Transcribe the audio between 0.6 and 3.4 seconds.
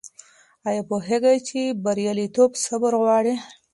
آیا پوهېږې چې بریالیتوب صبر غواړي؟